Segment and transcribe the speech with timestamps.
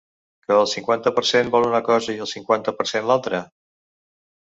[0.45, 3.47] Que el cinquanta per cent vol una cosa, i el cinquanta per cent l’altra?